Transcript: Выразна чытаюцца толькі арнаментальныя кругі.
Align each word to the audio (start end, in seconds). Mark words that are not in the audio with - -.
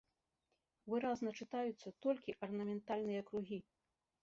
Выразна 0.93 1.29
чытаюцца 1.43 1.95
толькі 2.07 2.37
арнаментальныя 2.49 3.21
кругі. 3.31 3.63